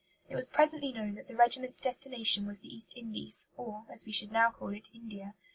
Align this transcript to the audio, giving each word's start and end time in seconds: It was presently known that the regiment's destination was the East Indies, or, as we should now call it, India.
It 0.27 0.33
was 0.33 0.49
presently 0.49 0.91
known 0.91 1.13
that 1.13 1.27
the 1.27 1.35
regiment's 1.35 1.79
destination 1.79 2.47
was 2.47 2.61
the 2.61 2.75
East 2.75 2.97
Indies, 2.97 3.45
or, 3.55 3.85
as 3.87 4.03
we 4.03 4.11
should 4.11 4.31
now 4.31 4.49
call 4.49 4.69
it, 4.69 4.89
India. 4.95 5.35